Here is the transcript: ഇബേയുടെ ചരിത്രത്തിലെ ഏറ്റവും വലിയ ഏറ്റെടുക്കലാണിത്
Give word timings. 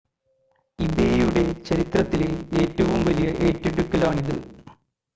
ഇബേയുടെ 0.79 1.43
ചരിത്രത്തിലെ 1.67 2.29
ഏറ്റവും 2.57 2.99
വലിയ 3.05 3.29
ഏറ്റെടുക്കലാണിത് 3.41 4.35